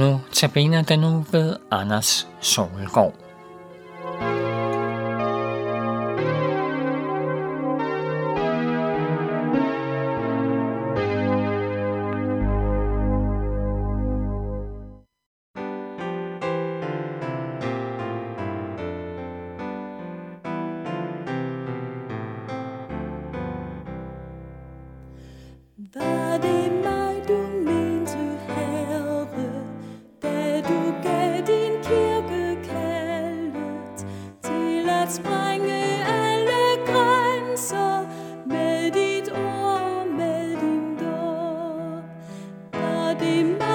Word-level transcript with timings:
Nu 0.00 0.20
tabiner 0.32 0.82
den 0.82 0.98
nu 1.00 1.24
ved 1.32 1.56
Anders 1.70 2.28
Solgaard. 2.40 3.29
Var 43.20 43.26
det 43.26 43.69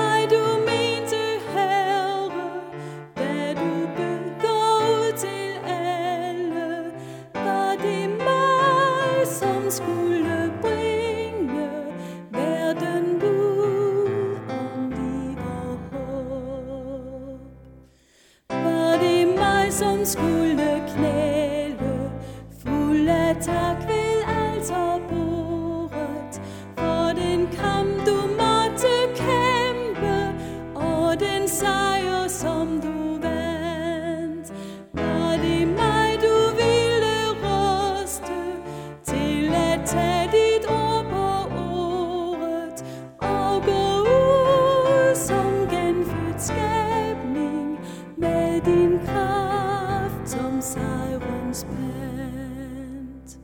kraft 50.65 50.73
som 50.73 50.81
sejrens 50.81 51.63
pant 51.63 53.39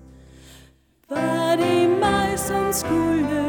Var 1.10 1.56
det 1.56 1.90
mig, 2.00 2.40
som 2.40 2.74
skulle 2.74 3.41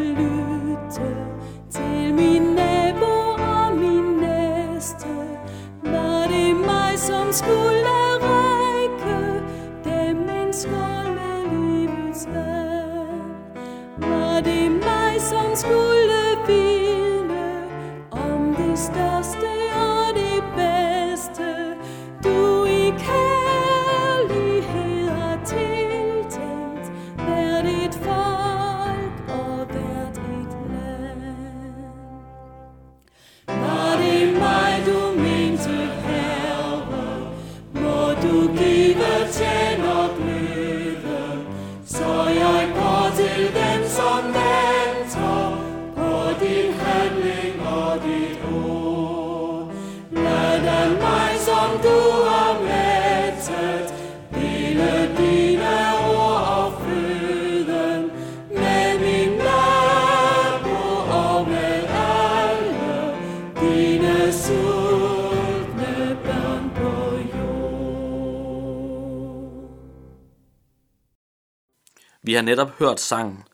Vi 72.23 72.35
har 72.35 72.43
netop 72.43 72.79
hørt 72.79 73.01
sangen 73.01 73.45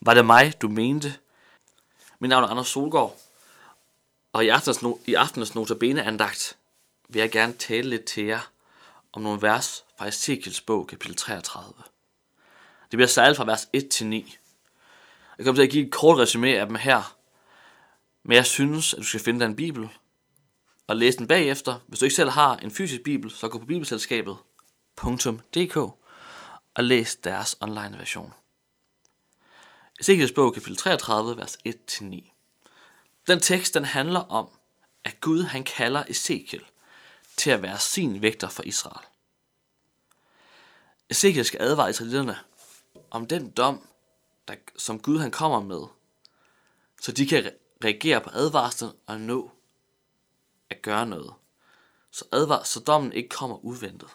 Var 0.00 0.14
det 0.14 0.26
mig, 0.26 0.62
du 0.62 0.68
mente? 0.68 1.14
Mit 2.18 2.28
navn 2.28 2.44
er 2.44 2.48
Anders 2.48 2.68
Solgaard, 2.68 3.16
og 4.32 4.44
i 4.44 4.48
aftenens, 4.48 4.78
no- 4.78 4.98
i 5.06 5.14
aftenens 5.14 5.54
notabene 5.54 6.02
andagt 6.02 6.56
vil 7.08 7.20
jeg 7.20 7.30
gerne 7.30 7.52
tale 7.52 7.88
lidt 7.88 8.04
til 8.04 8.24
jer 8.24 8.50
om 9.12 9.22
nogle 9.22 9.42
vers 9.42 9.84
fra 9.98 10.08
Ezekiels 10.08 10.60
bog, 10.60 10.86
kapitel 10.86 11.16
33. 11.16 11.72
Det 12.90 12.96
bliver 12.96 13.06
særligt 13.06 13.36
fra 13.36 13.44
vers 13.44 13.68
1 13.72 13.88
til 13.88 14.06
9. 14.06 14.36
Jeg 15.38 15.46
kommer 15.46 15.56
til 15.56 15.66
at 15.66 15.70
give 15.70 15.86
et 15.86 15.92
kort 15.92 16.18
resume 16.18 16.58
af 16.58 16.66
dem 16.66 16.74
her, 16.74 17.16
men 18.22 18.36
jeg 18.36 18.46
synes, 18.46 18.94
at 18.94 18.98
du 18.98 19.04
skal 19.04 19.20
finde 19.20 19.40
dig 19.40 19.46
en 19.46 19.56
bibel 19.56 19.88
og 20.86 20.96
læse 20.96 21.18
den 21.18 21.26
bagefter. 21.26 21.78
Hvis 21.86 21.98
du 21.98 22.04
ikke 22.04 22.16
selv 22.16 22.30
har 22.30 22.56
en 22.56 22.70
fysisk 22.70 23.02
bibel, 23.02 23.30
så 23.30 23.48
gå 23.48 23.58
på 23.58 23.66
bibelselskabet.dk 23.66 25.99
og 26.74 26.84
læs 26.84 27.16
deres 27.16 27.56
online 27.60 27.98
version. 27.98 28.32
Ezekiels 30.00 30.32
bog, 30.32 30.54
kapitel 30.54 30.76
33, 30.76 31.36
vers 31.36 31.58
1-9. 31.68 32.30
Den 33.26 33.40
tekst, 33.40 33.74
den 33.74 33.84
handler 33.84 34.20
om, 34.20 34.48
at 35.04 35.20
Gud 35.20 35.42
han 35.42 35.64
kalder 35.64 36.04
Ezekiel 36.08 36.64
til 37.36 37.50
at 37.50 37.62
være 37.62 37.78
sin 37.78 38.22
vægter 38.22 38.48
for 38.48 38.62
Israel. 38.62 39.06
Ezekiel 41.10 41.44
skal 41.44 41.62
advare 41.62 41.90
israelitterne 41.90 42.38
om 43.10 43.26
den 43.26 43.50
dom, 43.50 43.86
der, 44.48 44.54
som 44.76 45.00
Gud 45.00 45.18
han 45.18 45.30
kommer 45.30 45.60
med, 45.60 45.82
så 47.00 47.12
de 47.12 47.26
kan 47.26 47.46
re- 47.46 47.78
reagere 47.84 48.20
på 48.20 48.30
advarslen 48.32 48.92
og 49.06 49.20
nå 49.20 49.50
at 50.70 50.82
gøre 50.82 51.06
noget. 51.06 51.34
Så, 52.10 52.24
advar, 52.32 52.62
så 52.62 52.80
dommen 52.80 53.12
ikke 53.12 53.28
kommer 53.28 53.64
uventet. 53.64 54.08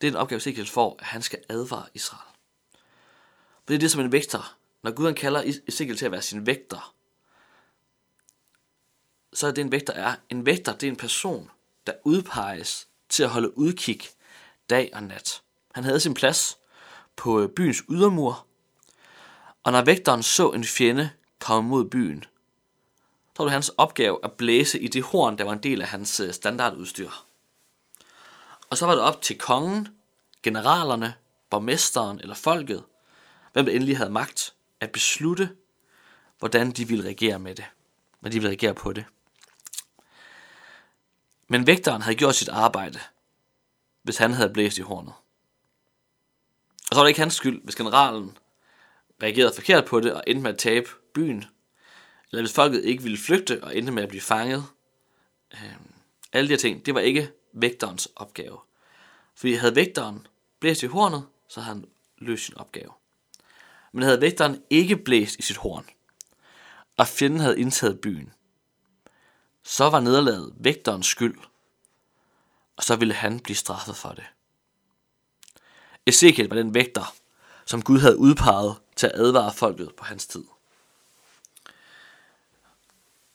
Det 0.00 0.06
er 0.06 0.10
en 0.10 0.16
opgave, 0.16 0.36
Ezekiel 0.36 0.66
får, 0.66 0.96
at 0.98 1.06
han 1.06 1.22
skal 1.22 1.38
advare 1.48 1.86
Israel. 1.94 2.32
For 3.54 3.68
det 3.68 3.74
er 3.74 3.78
det 3.78 3.90
som 3.90 4.00
en 4.00 4.12
vægter. 4.12 4.56
Når 4.82 4.90
Gud 4.90 5.04
han 5.04 5.14
kalder 5.14 5.42
Ezekiel 5.68 5.96
til 5.96 6.04
at 6.06 6.12
være 6.12 6.22
sin 6.22 6.46
vægter, 6.46 6.94
så 9.32 9.46
er 9.46 9.50
det 9.50 9.62
en 9.62 9.72
vægter 9.72 9.92
er. 9.92 10.14
En 10.28 10.46
vægter, 10.46 10.72
det 10.72 10.86
er 10.86 10.90
en 10.90 10.96
person, 10.96 11.50
der 11.86 11.92
udpeges 12.04 12.88
til 13.08 13.22
at 13.22 13.28
holde 13.28 13.58
udkig 13.58 14.00
dag 14.70 14.90
og 14.92 15.02
nat. 15.02 15.42
Han 15.74 15.84
havde 15.84 16.00
sin 16.00 16.14
plads 16.14 16.58
på 17.16 17.40
øh, 17.40 17.48
byens 17.48 17.82
ydermur, 17.90 18.46
og 19.62 19.72
når 19.72 19.84
vægteren 19.84 20.22
så 20.22 20.50
en 20.50 20.64
fjende 20.64 21.10
komme 21.38 21.70
mod 21.70 21.84
byen, 21.84 22.24
så 23.36 23.42
var 23.42 23.44
det 23.44 23.52
hans 23.52 23.68
opgave 23.68 24.18
at 24.24 24.32
blæse 24.32 24.80
i 24.80 24.88
det 24.88 25.02
horn, 25.02 25.38
der 25.38 25.44
var 25.44 25.52
en 25.52 25.62
del 25.62 25.82
af 25.82 25.88
hans 25.88 26.20
øh, 26.20 26.32
standardudstyr. 26.32 27.10
Og 28.70 28.76
så 28.76 28.86
var 28.86 28.94
det 28.94 29.02
op 29.02 29.22
til 29.22 29.38
kongen, 29.38 29.88
generalerne, 30.42 31.14
borgmesteren 31.50 32.20
eller 32.20 32.34
folket, 32.34 32.84
hvem 33.52 33.64
der 33.64 33.72
endelig 33.72 33.96
havde 33.96 34.10
magt, 34.10 34.54
at 34.80 34.92
beslutte, 34.92 35.56
hvordan 36.38 36.70
de 36.70 36.88
ville 36.88 37.08
regere 37.08 37.38
med 37.38 37.54
det. 37.54 37.64
Hvordan 38.20 38.32
de 38.32 38.40
ville 38.40 38.52
regere 38.52 38.74
på 38.74 38.92
det. 38.92 39.04
Men 41.48 41.66
vægteren 41.66 42.02
havde 42.02 42.16
gjort 42.16 42.34
sit 42.34 42.48
arbejde, 42.48 42.98
hvis 44.02 44.16
han 44.16 44.32
havde 44.32 44.50
blæst 44.50 44.78
i 44.78 44.82
hornet. 44.82 45.12
Og 46.90 46.94
så 46.94 46.96
var 46.96 47.02
det 47.02 47.08
ikke 47.08 47.20
hans 47.20 47.34
skyld, 47.34 47.64
hvis 47.64 47.76
generalen 47.76 48.38
reagerede 49.22 49.54
forkert 49.54 49.84
på 49.84 50.00
det 50.00 50.12
og 50.12 50.24
endte 50.26 50.42
med 50.42 50.50
at 50.50 50.58
tabe 50.58 50.88
byen. 51.14 51.44
Eller 52.30 52.42
hvis 52.42 52.54
folket 52.54 52.84
ikke 52.84 53.02
ville 53.02 53.18
flygte 53.18 53.64
og 53.64 53.76
endte 53.76 53.92
med 53.92 54.02
at 54.02 54.08
blive 54.08 54.20
fanget. 54.20 54.64
Øh, 55.52 55.72
alle 56.32 56.48
de 56.48 56.52
her 56.52 56.58
ting, 56.58 56.86
det 56.86 56.94
var 56.94 57.00
ikke 57.00 57.32
vægterens 57.56 58.08
opgave. 58.16 58.58
Fordi 59.34 59.54
havde 59.54 59.76
vægteren 59.76 60.26
blæst 60.60 60.82
i 60.82 60.86
hornet, 60.86 61.26
så 61.48 61.60
havde 61.60 61.74
han 61.74 61.88
løst 62.18 62.44
sin 62.44 62.56
opgave. 62.56 62.92
Men 63.92 64.02
havde 64.02 64.20
vægteren 64.20 64.62
ikke 64.70 64.96
blæst 64.96 65.36
i 65.38 65.42
sit 65.42 65.56
horn, 65.56 65.86
og 66.96 67.06
fjenden 67.06 67.40
havde 67.40 67.60
indtaget 67.60 68.00
byen, 68.00 68.32
så 69.62 69.90
var 69.90 70.00
nederlaget 70.00 70.54
vægterens 70.56 71.06
skyld, 71.06 71.38
og 72.76 72.82
så 72.82 72.96
ville 72.96 73.14
han 73.14 73.40
blive 73.40 73.56
straffet 73.56 73.96
for 73.96 74.08
det. 74.08 74.24
Ezekiel 76.06 76.48
var 76.48 76.56
den 76.56 76.74
vægter, 76.74 77.14
som 77.64 77.82
Gud 77.82 77.98
havde 77.98 78.18
udpeget 78.18 78.76
til 78.96 79.06
at 79.06 79.12
advare 79.14 79.52
folket 79.52 79.94
på 79.94 80.04
hans 80.04 80.26
tid. 80.26 80.44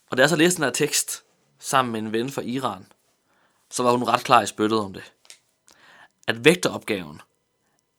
Og 0.10 0.18
da 0.18 0.22
jeg 0.22 0.30
så 0.30 0.36
læste 0.36 0.56
den 0.56 0.64
her 0.64 0.72
tekst 0.72 1.24
sammen 1.60 1.92
med 1.92 2.00
en 2.00 2.12
ven 2.12 2.32
fra 2.32 2.42
Iran, 2.42 2.88
så 3.72 3.84
var 3.84 3.92
hun 3.92 4.04
ret 4.04 4.24
klar 4.24 4.42
i 4.42 4.48
spyttet 4.48 4.80
om 4.80 4.94
det. 4.94 5.14
At 6.28 6.46
vægteropgaven 6.46 7.22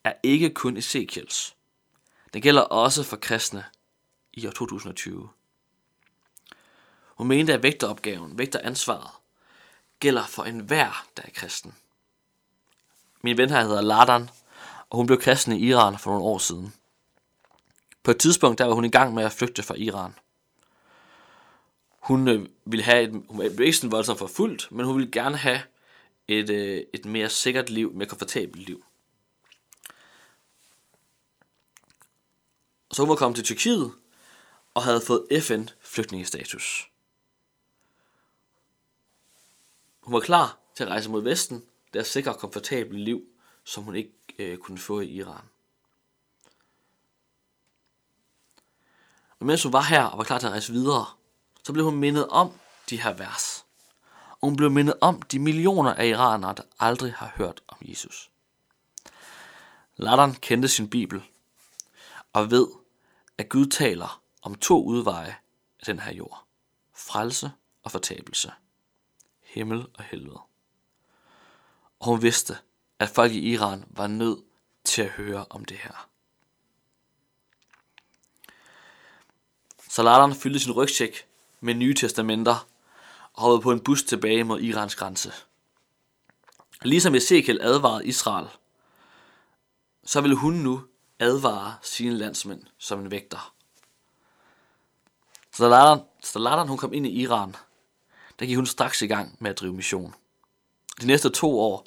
er 0.05 0.13
ikke 0.23 0.51
kun 0.51 0.77
Ezekiels. 0.77 1.57
Den 2.33 2.43
gælder 2.43 2.63
også 2.63 3.03
for 3.03 3.17
kristne 3.17 3.65
i 4.33 4.47
år 4.47 4.51
2020. 4.51 5.29
Hun 7.17 7.29
mente, 7.29 7.53
at 7.53 7.63
vægteropgaven, 7.63 8.39
vægteransvaret, 8.39 9.11
gælder 10.01 10.27
for 10.27 10.45
enhver, 10.45 11.07
der 11.17 11.23
er 11.23 11.31
kristen. 11.35 11.75
Min 13.23 13.39
ven 13.39 13.51
her 13.51 13.63
hedder 13.63 13.81
Ladan, 13.81 14.31
og 14.91 14.97
hun 14.97 15.07
blev 15.07 15.21
kristen 15.21 15.53
i 15.53 15.67
Iran 15.69 15.99
for 15.99 16.11
nogle 16.11 16.25
år 16.25 16.39
siden. 16.39 16.75
På 18.03 18.11
et 18.11 18.19
tidspunkt 18.19 18.59
der 18.59 18.65
var 18.65 18.75
hun 18.75 18.85
i 18.85 18.91
gang 18.91 19.15
med 19.15 19.25
at 19.25 19.33
flygte 19.33 19.63
fra 19.63 19.75
Iran. 19.75 20.15
Hun 22.02 22.28
øh, 22.28 22.49
ville 22.64 22.82
have 22.82 23.02
et, 23.02 23.10
hun 23.28 23.38
var 23.38 23.44
ikke 23.44 23.72
sådan 23.72 23.93
voldsomt 23.93 24.19
forfulgt, 24.19 24.72
men 24.72 24.87
hun 24.87 24.96
ville 24.96 25.12
gerne 25.12 25.37
have 25.37 25.62
et, 26.28 26.50
øh, 26.50 26.82
et 26.93 27.04
mere 27.04 27.28
sikkert 27.28 27.70
liv, 27.70 27.93
mere 27.93 28.08
komfortabelt 28.08 28.66
liv. 28.66 28.84
Så 32.93 33.02
hun 33.02 33.08
var 33.08 33.16
kommet 33.16 33.37
til 33.37 33.44
Tyrkiet 33.44 33.93
og 34.75 34.82
havde 34.82 35.00
fået 35.00 35.43
FN 35.43 35.64
flygtningestatus. 35.81 36.90
Hun 40.00 40.14
var 40.14 40.20
klar 40.20 40.58
til 40.75 40.84
at 40.84 40.90
rejse 40.90 41.10
mod 41.10 41.22
Vesten, 41.22 41.64
der 41.94 42.02
sikre 42.02 42.34
komfortabelt 42.34 43.00
liv, 43.00 43.22
som 43.64 43.84
hun 43.84 43.96
ikke 43.96 44.12
øh, 44.38 44.58
kunne 44.58 44.78
få 44.78 45.00
i 45.00 45.06
Iran. 45.06 45.44
Og 49.38 49.46
mens 49.46 49.62
hun 49.62 49.72
var 49.72 49.82
her 49.82 50.04
og 50.04 50.19
var 50.19 50.25
klar 50.25 50.38
til 50.38 50.46
at 50.46 50.52
rejse 50.52 50.72
videre, 50.72 51.06
så 51.62 51.73
blev 51.73 51.85
hun 51.85 51.97
mindet 51.97 52.29
om 52.29 52.53
de 52.91 53.03
her 53.03 53.12
vers. 53.12 53.67
Og 54.31 54.49
hun 54.49 54.56
blev 54.56 54.70
mindet 54.70 54.94
om 55.00 55.23
de 55.23 55.38
millioner 55.38 55.94
af 55.94 56.06
iranere, 56.06 56.55
der 56.55 56.62
aldrig 56.79 57.12
har 57.12 57.32
hørt 57.37 57.61
om 57.69 57.79
Jesus. 57.81 58.31
Ladan 59.97 60.35
kendte 60.35 60.69
sin 60.69 60.91
bibel 60.91 61.23
og 62.32 62.50
ved, 62.50 62.69
at 63.38 63.49
Gud 63.49 63.67
taler 63.67 64.23
om 64.43 64.55
to 64.55 64.85
udveje 64.85 65.37
af 65.81 65.87
den 65.87 65.99
her 65.99 66.12
jord. 66.12 66.44
Frelse 66.94 67.53
og 67.82 67.91
fortabelse. 67.91 68.53
Himmel 69.43 69.87
og 69.94 70.05
helvede. 70.05 70.41
Og 72.00 72.06
hun 72.06 72.23
vidste, 72.23 72.59
at 72.99 73.09
folk 73.09 73.32
i 73.32 73.53
Iran 73.53 73.85
var 73.91 74.06
nødt 74.06 74.44
til 74.85 75.03
at 75.03 75.11
høre 75.11 75.47
om 75.50 75.64
det 75.64 75.76
her. 75.76 76.09
Saladern 79.88 80.35
fyldte 80.35 80.61
sin 80.61 80.73
rygsæk 80.73 81.26
med 81.62 81.75
nye 81.75 81.94
testamenter 81.94 82.67
og 83.32 83.43
hoppede 83.43 83.62
på 83.62 83.73
en 83.73 83.81
bus 83.81 84.03
tilbage 84.03 84.44
mod 84.44 84.61
Irans 84.61 84.94
grænse. 84.94 85.32
Ligesom 86.82 87.14
Ezekiel 87.14 87.59
advarede 87.62 88.06
Israel, 88.06 88.49
så 90.05 90.20
ville 90.20 90.37
hun 90.37 90.55
nu 90.55 90.85
advare 91.19 91.75
sine 91.82 92.14
landsmænd 92.14 92.62
som 92.79 93.00
en 93.00 93.11
vægter. 93.11 93.55
Så 95.53 96.00
Saladern 96.23 96.69
hun 96.69 96.79
kom 96.79 96.93
ind 96.93 97.06
i 97.06 97.20
Iran, 97.20 97.56
der 98.38 98.47
gik 98.47 98.56
hun 98.56 98.67
straks 98.67 99.03
i 99.03 99.06
gang 99.06 99.37
med 99.41 99.50
at 99.50 99.61
drive 99.61 99.73
mission. 99.73 100.14
De 101.00 101.06
næste 101.06 101.31
to 101.31 101.61
år 101.61 101.87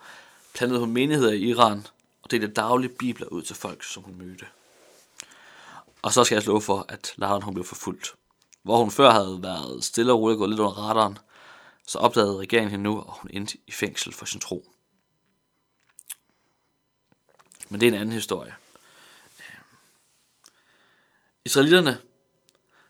plantede 0.54 0.80
hun 0.80 0.92
menigheder 0.92 1.32
i 1.32 1.40
Iran 1.40 1.88
og 2.24 2.32
delte 2.32 2.48
daglige 2.48 2.94
bibler 3.00 3.28
ud 3.28 3.42
til 3.42 3.56
folk, 3.56 3.84
som 3.84 4.04
hun 4.04 4.16
mødte. 4.16 4.46
Og 6.02 6.14
så 6.14 6.24
skal 6.24 6.36
jeg 6.36 6.44
slå 6.44 6.60
for, 6.60 6.86
at 6.90 7.14
Laron 7.16 7.42
hun 7.42 7.54
blev 7.54 7.66
forfulgt. 7.66 8.16
Hvor 8.66 8.78
hun 8.78 8.92
før 8.92 9.12
havde 9.12 9.44
været 9.44 9.84
stille 9.84 10.14
og 10.14 10.20
roligt 10.20 10.38
gået 10.38 10.50
lidt 10.50 10.60
under 10.60 10.74
radaren, 10.74 11.18
så 11.88 12.00
opdagede 12.00 12.38
regeringen 12.38 12.72
hende 12.72 12.84
nu, 12.84 13.00
og 13.00 13.14
hun 13.14 13.32
endte 13.34 13.58
i 13.68 13.72
fængsel 13.72 14.14
for 14.14 14.26
sin 14.26 14.40
tro. 14.40 14.72
Men 17.70 17.80
det 17.80 17.88
er 17.88 17.92
en 17.92 18.00
anden 18.00 18.14
historie. 18.14 18.56
Øhm. 19.40 19.78
Israelitterne, 21.46 22.02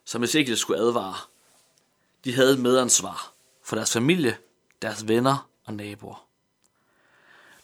som 0.05 0.23
Ezekiel 0.23 0.57
skulle 0.57 0.81
advare, 0.81 1.15
de 2.23 2.33
havde 2.35 2.53
et 2.53 2.59
medansvar 2.59 3.33
for 3.63 3.75
deres 3.75 3.93
familie, 3.93 4.37
deres 4.81 5.07
venner 5.07 5.49
og 5.65 5.73
naboer. 5.73 6.27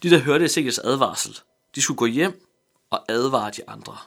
De, 0.03 0.09
der 0.09 0.19
hørte 0.19 0.45
Ezekiels 0.45 0.79
advarsel, 0.79 1.39
de 1.75 1.81
skulle 1.81 1.97
gå 1.97 2.05
hjem 2.05 2.47
og 2.89 3.05
advare 3.09 3.51
de 3.51 3.69
andre. 3.69 3.97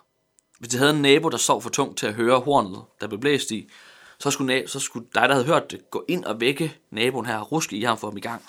Hvis 0.59 0.69
de 0.71 0.79
havde 0.79 0.91
en 0.91 1.03
nabo, 1.03 1.29
der 1.29 1.37
sov 1.37 1.63
for 1.63 1.71
tungt 1.71 1.99
til 1.99 2.07
at 2.07 2.15
høre 2.15 2.41
hornet, 2.41 2.85
der 3.01 3.07
blev 3.07 3.21
blæst 3.21 3.51
i, 3.51 3.71
så 4.19 4.31
skulle, 4.31 4.69
så 4.69 4.81
skulle 4.81 5.09
dig, 5.15 5.29
der 5.29 5.35
havde 5.35 5.47
hørt 5.47 5.71
det, 5.71 5.91
gå 5.91 6.05
ind 6.09 6.25
og 6.25 6.41
vække 6.41 6.79
naboen 6.91 7.27
her 7.27 7.37
og 7.37 7.53
ruske 7.53 7.77
i 7.77 7.83
ham 7.83 7.99
for 7.99 8.07
ham 8.07 8.17
i 8.17 8.21
gang. 8.21 8.43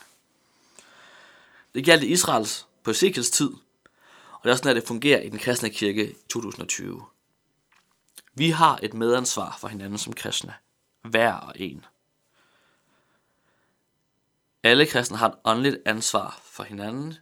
Det 1.76 1.86
galt 1.86 2.04
i 2.04 2.08
Israels 2.08 2.68
på 2.84 2.92
Ezekiels 2.92 3.30
tid, 3.30 3.50
og 4.32 4.40
det 4.44 4.50
er 4.50 4.52
også 4.52 4.62
sådan, 4.62 4.78
at 4.78 4.82
det 4.82 4.88
fungerer 4.88 5.22
i 5.22 5.30
den 5.30 5.40
kristne 5.40 5.70
kirke 5.70 6.12
i 6.12 6.16
2020. 6.30 7.06
Vi 8.34 8.50
har 8.50 8.80
et 8.84 8.94
medansvar 8.94 9.58
for 9.60 9.68
hinanden 9.68 9.98
som 9.98 10.14
kristne. 10.14 10.54
Hver 11.02 11.34
og 11.34 11.54
en. 11.56 11.86
Alle 14.64 14.86
kristne 14.86 15.18
har 15.18 15.28
et 15.28 15.36
åndeligt 15.46 15.78
ansvar 15.86 16.40
for 16.44 16.64
hinanden, 16.64 17.14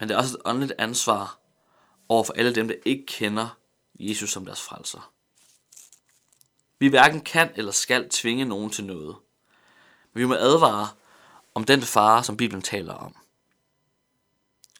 men 0.00 0.08
det 0.08 0.14
er 0.14 0.18
også 0.18 0.34
et 0.34 0.42
åndeligt 0.44 0.72
ansvar 0.78 1.38
over 2.08 2.24
for 2.24 2.32
alle 2.32 2.54
dem, 2.54 2.68
der 2.68 2.74
ikke 2.84 3.06
kender 3.06 3.58
Jesus 4.00 4.30
som 4.30 4.44
deres 4.44 4.60
frelser. 4.60 5.12
Vi 6.78 6.88
hverken 6.88 7.20
kan 7.20 7.50
eller 7.56 7.72
skal 7.72 8.08
tvinge 8.08 8.44
nogen 8.44 8.70
til 8.70 8.84
noget, 8.84 9.16
men 10.12 10.20
vi 10.20 10.26
må 10.26 10.34
advare 10.34 10.88
om 11.54 11.64
den 11.64 11.82
fare, 11.82 12.24
som 12.24 12.36
Bibelen 12.36 12.62
taler 12.62 12.94
om. 12.94 13.16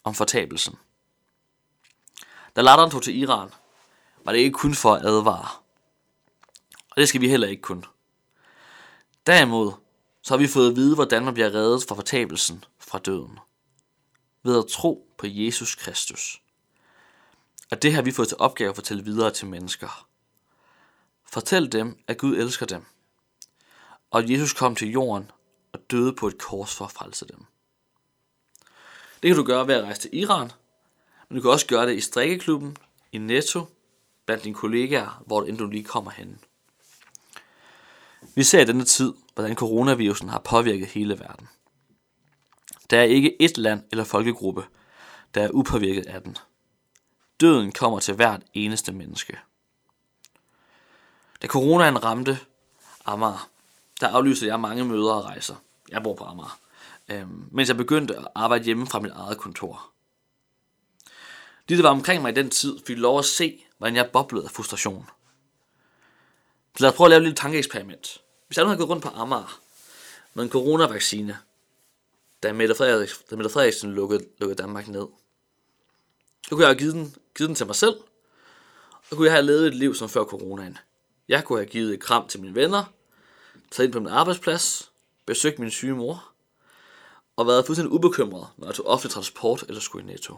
Om 0.04 0.14
fortabelsen. 0.14 0.78
Da 2.56 2.60
latteren 2.60 2.90
tog 2.90 3.02
til 3.02 3.18
Iran, 3.18 3.50
var 4.24 4.32
det 4.32 4.38
ikke 4.38 4.58
kun 4.58 4.74
for 4.74 4.94
at 4.94 5.06
advare. 5.06 5.48
Og 6.90 6.96
det 6.96 7.08
skal 7.08 7.20
vi 7.20 7.28
heller 7.28 7.48
ikke 7.48 7.62
kun. 7.62 7.84
Derimod, 9.26 9.72
så 10.22 10.34
har 10.34 10.38
vi 10.38 10.46
fået 10.46 10.70
at 10.70 10.76
vide, 10.76 10.94
hvordan 10.94 11.24
man 11.24 11.34
bliver 11.34 11.54
reddet 11.54 11.84
fra 11.88 11.94
fortabelsen 11.94 12.64
fra 12.78 12.98
døden. 12.98 13.38
Ved 14.42 14.58
at 14.58 14.66
tro 14.66 15.08
på 15.18 15.26
Jesus 15.26 15.74
Kristus. 15.74 16.42
Og 17.70 17.82
det 17.82 17.92
har 17.92 18.02
vi 18.02 18.12
fået 18.12 18.28
til 18.28 18.36
opgave 18.40 18.70
at 18.70 18.74
fortælle 18.74 19.04
videre 19.04 19.30
til 19.30 19.46
mennesker. 19.46 20.07
Fortæl 21.32 21.72
dem, 21.72 21.98
at 22.06 22.18
Gud 22.18 22.36
elsker 22.36 22.66
dem. 22.66 22.84
Og 24.10 24.22
at 24.22 24.30
Jesus 24.30 24.52
kom 24.52 24.76
til 24.76 24.90
jorden 24.90 25.30
og 25.72 25.80
døde 25.90 26.12
på 26.12 26.26
et 26.26 26.38
kors 26.38 26.74
for 26.74 26.84
at 26.84 26.92
frelse 26.92 27.26
dem. 27.26 27.44
Det 29.22 29.28
kan 29.28 29.36
du 29.36 29.42
gøre 29.42 29.66
ved 29.66 29.74
at 29.74 29.84
rejse 29.84 30.00
til 30.00 30.18
Iran, 30.18 30.52
men 31.28 31.36
du 31.36 31.42
kan 31.42 31.50
også 31.50 31.66
gøre 31.66 31.86
det 31.86 31.96
i 31.96 32.00
strikkeklubben, 32.00 32.76
i 33.12 33.18
Netto, 33.18 33.66
blandt 34.26 34.44
dine 34.44 34.54
kollegaer, 34.54 35.22
hvor 35.26 35.44
end 35.44 35.58
du 35.58 35.66
lige 35.66 35.84
kommer 35.84 36.10
hen. 36.10 36.40
Vi 38.34 38.42
ser 38.42 38.60
i 38.60 38.64
denne 38.64 38.84
tid, 38.84 39.12
hvordan 39.34 39.56
coronavirusen 39.56 40.28
har 40.28 40.38
påvirket 40.38 40.86
hele 40.86 41.18
verden. 41.18 41.48
Der 42.90 42.98
er 42.98 43.04
ikke 43.04 43.42
et 43.42 43.58
land 43.58 43.82
eller 43.90 44.04
folkegruppe, 44.04 44.64
der 45.34 45.42
er 45.42 45.50
upåvirket 45.50 46.06
af 46.06 46.22
den. 46.22 46.36
Døden 47.40 47.72
kommer 47.72 48.00
til 48.00 48.14
hvert 48.14 48.42
eneste 48.54 48.92
menneske. 48.92 49.38
Da 51.42 51.46
coronaen 51.46 52.04
ramte 52.04 52.38
Amager, 53.04 53.50
der 54.00 54.08
aflyste 54.08 54.46
jeg 54.46 54.60
mange 54.60 54.84
møder 54.84 55.12
og 55.12 55.24
rejser. 55.24 55.54
Jeg 55.90 56.02
bor 56.02 56.14
på 56.14 56.24
Amager. 56.24 56.58
Øhm, 57.08 57.48
mens 57.50 57.68
jeg 57.68 57.76
begyndte 57.76 58.16
at 58.16 58.28
arbejde 58.34 58.64
hjemme 58.64 58.86
fra 58.86 59.00
mit 59.00 59.12
eget 59.12 59.38
kontor. 59.38 59.90
De, 61.68 61.76
der 61.76 61.82
var 61.82 61.90
omkring 61.90 62.22
mig 62.22 62.32
i 62.32 62.34
den 62.34 62.50
tid, 62.50 62.78
fik 62.86 62.98
lov 62.98 63.18
at 63.18 63.24
se, 63.24 63.64
hvordan 63.78 63.96
jeg 63.96 64.10
boblede 64.12 64.44
af 64.44 64.50
frustration. 64.50 65.10
Så 66.76 66.82
lad 66.82 66.90
os 66.90 66.96
prøve 66.96 67.06
at 67.06 67.10
lave 67.10 67.18
et 67.18 67.22
lille 67.22 67.36
tankeeksperiment. 67.36 68.20
Hvis 68.46 68.56
jeg 68.56 68.64
nu 68.64 68.68
havde 68.68 68.78
gået 68.78 68.90
rundt 68.90 69.02
på 69.02 69.08
Amager 69.08 69.60
med 70.34 70.44
en 70.44 70.50
coronavaccine, 70.50 71.38
da 72.42 72.52
Mette 72.52 72.74
Frederiksen, 72.74 73.24
da 73.30 73.36
Mette 73.36 73.50
Frederiksen 73.50 73.92
lukkede, 73.92 74.24
lukkede 74.38 74.62
Danmark 74.62 74.88
ned, 74.88 75.06
så 76.42 76.50
kunne 76.50 76.60
jeg 76.60 76.68
have 76.68 76.78
givet 76.78 76.94
den, 76.94 77.14
givet 77.36 77.48
den 77.48 77.54
til 77.54 77.66
mig 77.66 77.76
selv, 77.76 77.96
og 79.10 79.16
kunne 79.16 79.26
jeg 79.26 79.34
have 79.34 79.46
levet 79.46 79.66
et 79.66 79.74
liv 79.74 79.94
som 79.94 80.08
før 80.08 80.24
coronaen. 80.24 80.78
Jeg 81.28 81.44
kunne 81.44 81.58
have 81.58 81.68
givet 81.70 81.94
et 81.94 82.00
kram 82.00 82.28
til 82.28 82.40
mine 82.40 82.54
venner, 82.54 82.84
taget 83.70 83.86
ind 83.86 83.92
på 83.92 84.00
min 84.00 84.08
arbejdsplads, 84.08 84.92
besøgt 85.26 85.58
min 85.58 85.70
syge 85.70 85.94
mor, 85.94 86.32
og 87.36 87.46
været 87.46 87.66
fuldstændig 87.66 87.92
ubekymret, 87.92 88.48
når 88.56 88.66
jeg 88.66 88.74
tog 88.74 88.86
offentlig 88.86 89.12
transport 89.12 89.62
eller 89.68 89.80
skulle 89.80 90.04
i 90.04 90.12
netto. 90.12 90.36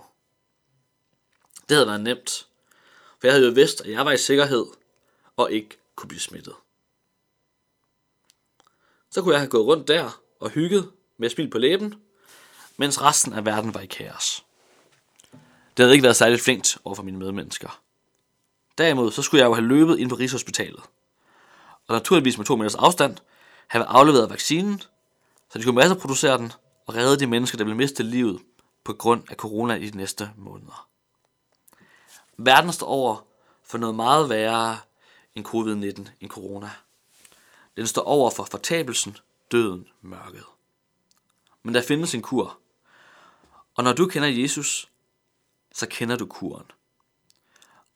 Det 1.69 1.77
havde 1.77 1.87
været 1.87 2.01
nemt, 2.01 2.47
for 3.21 3.27
jeg 3.27 3.33
havde 3.33 3.47
jo 3.47 3.53
vidst, 3.53 3.81
at 3.81 3.91
jeg 3.91 4.05
var 4.05 4.13
i 4.13 4.19
sikkerhed 4.19 4.67
og 5.37 5.53
ikke 5.53 5.79
kunne 5.95 6.09
blive 6.09 6.21
smittet. 6.21 6.55
så 9.11 9.23
kunne 9.23 9.33
jeg 9.33 9.41
have 9.41 9.51
gået 9.51 9.67
rundt 9.67 9.89
der 9.89 10.21
og 10.41 10.51
hygget 10.51 10.93
med 11.19 11.31
smil 11.31 11.51
på 11.51 11.59
læben, 11.59 11.95
mens 12.77 13.03
resten 13.03 13.33
af 13.33 13.45
verden 13.45 13.75
var 13.75 13.81
i 13.81 13.87
kaos. 13.87 14.45
Det 15.77 15.85
havde 15.85 15.93
ikke 15.93 16.03
været 16.03 16.17
særligt 16.17 16.43
flinkt 16.43 16.79
over 16.85 16.95
for 16.95 17.03
mine 17.03 17.19
medmennesker. 17.19 17.83
Derimod 18.81 19.13
så 19.13 19.23
skulle 19.23 19.41
jeg 19.41 19.49
jo 19.49 19.55
have 19.55 19.67
løbet 19.67 19.99
ind 19.99 20.11
på 20.11 20.17
Rigshospitalet. 20.17 20.83
Og 21.87 21.95
naturligvis 21.95 22.39
med 22.39 22.47
to 22.47 22.57
meters 22.57 22.75
afstand, 22.75 23.17
have 23.69 23.85
afleveret 23.85 24.31
vaccinen, 24.31 24.83
så 25.51 25.59
de 25.59 25.65
kunne 25.65 25.75
masseproducere 25.75 26.39
den 26.39 26.53
og 26.87 26.95
redde 26.95 27.21
de 27.21 27.27
mennesker, 27.27 27.59
der 27.59 27.65
ville 27.65 27.77
miste 27.77 28.03
livet 28.03 28.43
på 28.85 28.93
grund 28.93 29.23
af 29.31 29.37
corona 29.37 29.75
i 29.75 29.91
de 29.91 29.97
næste 29.97 30.31
måneder. 30.37 30.89
Verden 32.37 32.73
står 32.73 32.87
over 32.87 33.25
for 33.63 33.79
noget 33.79 33.95
meget 33.95 34.29
værre 34.29 34.79
end 35.35 35.47
covid-19 35.47 36.11
end 36.21 36.31
corona. 36.31 36.71
Den 37.77 37.87
står 37.87 38.03
over 38.03 38.31
for 38.31 38.45
fortabelsen, 38.45 39.17
døden, 39.53 39.89
mørket. 40.03 40.45
Men 41.63 41.75
der 41.75 41.83
findes 41.83 42.15
en 42.15 42.23
kur. 42.23 42.59
Og 43.75 43.85
når 43.85 43.93
du 43.93 44.07
kender 44.07 44.29
Jesus, 44.29 44.89
så 45.73 45.87
kender 45.89 46.17
du 46.17 46.27
kuren. 46.27 46.67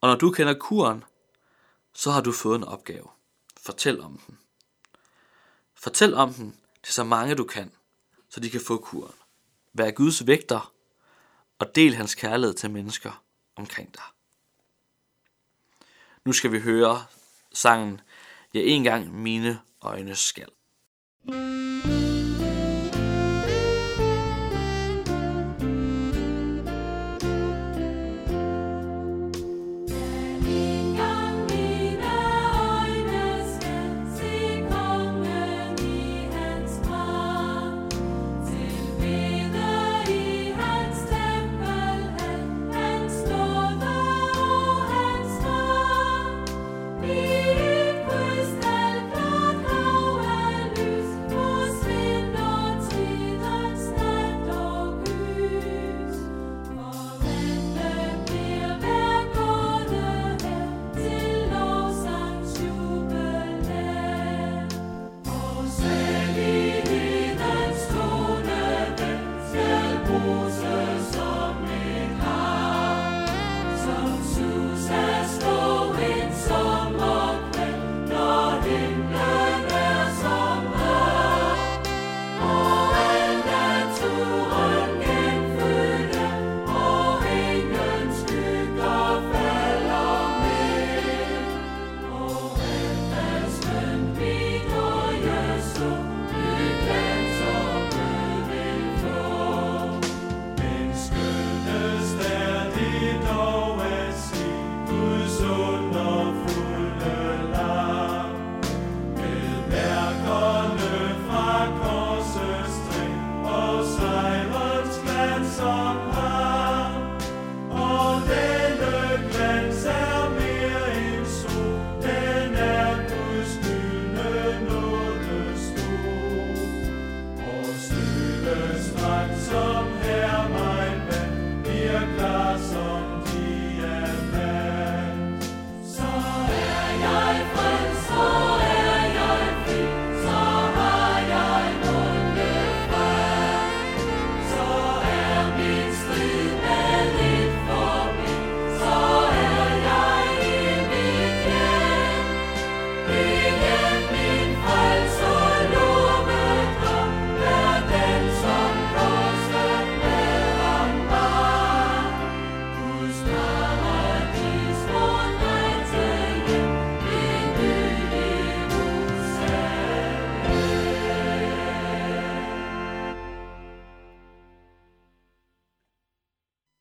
Og 0.04 0.08
når 0.08 0.16
du 0.16 0.30
kender 0.30 0.54
kuren, 0.54 1.04
så 1.94 2.10
har 2.10 2.20
du 2.20 2.32
fået 2.32 2.56
en 2.56 2.64
opgave. 2.64 3.08
Fortæl 3.56 4.00
om 4.00 4.20
den. 4.26 4.38
Fortæl 5.74 6.14
om 6.14 6.34
den 6.34 6.56
til 6.82 6.94
så 6.94 7.04
mange 7.04 7.34
du 7.34 7.44
kan, 7.44 7.72
så 8.28 8.40
de 8.40 8.50
kan 8.50 8.60
få 8.60 8.78
kuren. 8.78 9.14
Vær 9.72 9.90
Guds 9.90 10.26
vægter, 10.26 10.72
og 11.58 11.74
del 11.74 11.94
hans 11.94 12.14
kærlighed 12.14 12.54
til 12.54 12.70
mennesker 12.70 13.22
omkring 13.56 13.94
dig. 13.94 14.04
Nu 16.24 16.32
skal 16.32 16.52
vi 16.52 16.60
høre 16.60 17.04
sangen, 17.52 18.00
Ja, 18.54 18.60
engang 18.60 19.22
mine 19.22 19.60
øjne 19.82 20.14
skal. 20.14 20.48
thank 21.26 21.63